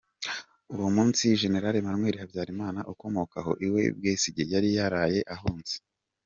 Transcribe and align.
Uwo 0.73 0.87
munsi, 0.95 1.23
Général 1.41 1.75
Emmanuel 1.81 2.17
Habyarimana 2.21 2.79
ukomoka 2.93 3.35
aho 3.41 3.51
i 3.65 3.67
Bwisige, 3.97 4.43
yari 4.53 4.69
yaraye 4.77 5.21
ahunze! 5.35 5.75